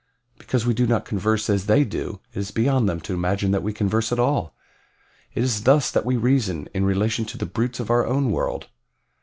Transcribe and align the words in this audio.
Because 0.39 0.65
we 0.65 0.73
do 0.73 0.87
not 0.87 1.05
converse 1.05 1.47
as 1.47 1.67
they 1.67 1.83
do 1.83 2.21
it 2.33 2.39
is 2.39 2.49
beyond 2.49 2.89
them 2.89 2.99
to 3.01 3.13
imagine 3.13 3.51
that 3.51 3.61
we 3.61 3.71
converse 3.71 4.11
at 4.11 4.17
all. 4.17 4.55
It 5.35 5.43
is 5.43 5.61
thus 5.61 5.91
that 5.91 6.05
we 6.05 6.17
reason 6.17 6.67
in 6.73 6.85
relation 6.85 7.23
to 7.25 7.37
the 7.37 7.45
brutes 7.45 7.79
of 7.79 7.91
our 7.91 8.07
own 8.07 8.31
world. 8.31 8.67